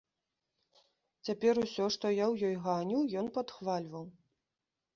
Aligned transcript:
Цяпер 1.29 1.53
усё, 1.65 1.85
што 1.97 2.05
я 2.13 2.25
ў 2.31 2.35
ёй 2.49 2.55
ганіў, 2.65 3.01
ён 3.21 3.27
падхвальваў. 3.39 4.05